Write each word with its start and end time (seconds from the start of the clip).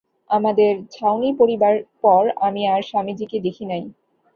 আমাদের 0.31 0.71
ছাউনি 0.91 1.29
পড়িবার 1.39 1.73
পর 2.03 2.23
আমি 2.41 2.61
আর 2.67 2.81
স্বামীজীকে 2.89 3.37
দেখি 3.39 3.65
নাই। 3.65 3.83